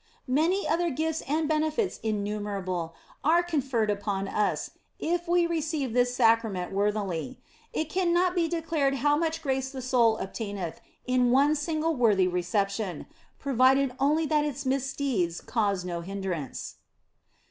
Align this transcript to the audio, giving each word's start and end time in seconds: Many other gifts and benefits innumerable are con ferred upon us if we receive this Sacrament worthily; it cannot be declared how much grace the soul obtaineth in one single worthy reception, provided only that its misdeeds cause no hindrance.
Many 0.33 0.67
other 0.67 0.89
gifts 0.89 1.21
and 1.27 1.47
benefits 1.47 1.99
innumerable 2.01 2.95
are 3.23 3.43
con 3.43 3.61
ferred 3.61 3.91
upon 3.91 4.27
us 4.27 4.71
if 4.97 5.27
we 5.27 5.45
receive 5.45 5.93
this 5.93 6.11
Sacrament 6.15 6.71
worthily; 6.71 7.37
it 7.71 7.87
cannot 7.87 8.33
be 8.33 8.47
declared 8.47 8.95
how 8.95 9.15
much 9.15 9.43
grace 9.43 9.69
the 9.69 9.79
soul 9.79 10.17
obtaineth 10.17 10.81
in 11.05 11.29
one 11.29 11.53
single 11.53 11.95
worthy 11.95 12.27
reception, 12.27 13.05
provided 13.37 13.93
only 13.99 14.25
that 14.25 14.43
its 14.43 14.65
misdeeds 14.65 15.39
cause 15.39 15.85
no 15.85 16.01
hindrance. 16.01 16.77